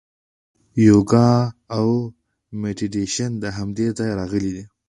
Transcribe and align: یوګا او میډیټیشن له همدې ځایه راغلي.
یوګا 0.87 1.29
او 1.77 1.87
میډیټیشن 2.61 3.31
له 3.43 3.49
همدې 3.57 3.87
ځایه 3.97 4.13
راغلي. 4.19 4.61